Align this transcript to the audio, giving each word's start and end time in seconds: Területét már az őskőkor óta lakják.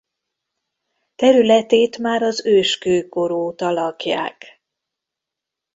Területét 1.15 1.97
már 1.97 2.21
az 2.21 2.45
őskőkor 2.45 3.31
óta 3.31 3.69
lakják. 3.71 4.61